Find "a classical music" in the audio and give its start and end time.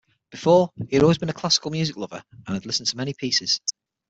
1.29-1.95